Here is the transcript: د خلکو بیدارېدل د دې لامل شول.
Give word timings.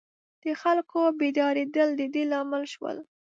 د 0.43 0.45
خلکو 0.61 0.99
بیدارېدل 1.19 1.89
د 1.99 2.01
دې 2.13 2.23
لامل 2.31 2.63
شول. 2.73 2.97